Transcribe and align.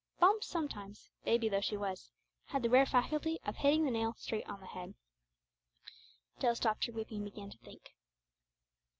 Bumps 0.19 0.47
sometimes 0.47 1.11
baby 1.25 1.47
though 1.47 1.61
she 1.61 1.77
was 1.77 2.09
had 2.45 2.63
the 2.63 2.71
rare 2.71 2.87
faculty 2.87 3.39
of 3.45 3.57
hitting 3.57 3.85
the 3.85 3.91
nail 3.91 4.15
straight 4.17 4.49
on 4.49 4.59
the 4.59 4.65
head. 4.65 4.95
Jill 6.39 6.55
stopped 6.55 6.87
her 6.87 6.91
weeping 6.91 7.17
and 7.17 7.25
began 7.25 7.51
to 7.51 7.57
think. 7.59 7.93